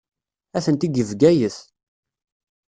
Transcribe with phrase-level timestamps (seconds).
[0.57, 1.57] Atenti deg Bgayet.